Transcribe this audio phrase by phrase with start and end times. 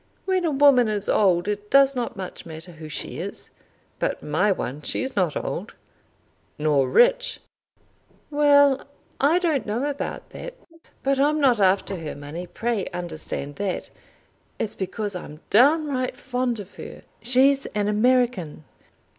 [0.25, 3.51] When a woman is old it does not much matter who she is.
[3.99, 4.81] But my one!
[4.81, 5.75] She's not old!"
[6.57, 7.39] "Nor rich?"
[8.31, 8.81] "Well;
[9.19, 10.55] I don't know about that.
[11.03, 12.47] But I'm not after her money.
[12.47, 13.91] Pray understand that.
[14.57, 17.03] It's because I'm downright fond of her.
[17.21, 18.63] She's an American."